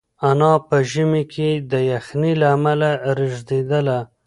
[0.29, 3.99] انا په ژمي کې د یخنۍ له امله رېږدېدله.